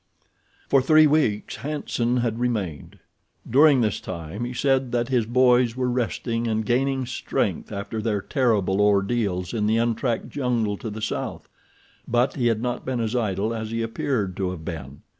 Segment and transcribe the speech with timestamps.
[0.67, 2.97] For three weeks Hanson had remained.
[3.47, 8.19] During this time he said that his boys were resting and gaining strength after their
[8.19, 11.47] terrible ordeals in the untracked jungle to the south;
[12.07, 15.03] but he had not been as idle as he appeared to have been.